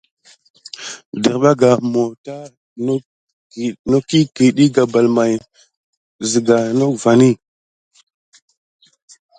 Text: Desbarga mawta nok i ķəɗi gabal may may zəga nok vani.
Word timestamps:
Desbarga 1.23 1.69
mawta 1.91 2.35
nok 3.91 4.09
i 4.19 4.21
ķəɗi 4.35 4.65
gabal 4.75 5.07
may 5.15 5.33
may 5.35 6.29
zəga 6.29 6.57
nok 6.79 6.93
vani. 7.03 7.31